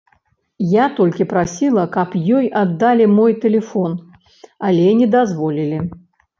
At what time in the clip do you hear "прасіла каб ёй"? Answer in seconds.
1.33-2.49